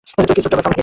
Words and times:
কিছুটা 0.29 0.55
ব্যথা 0.57 0.69
লাগে। 0.69 0.79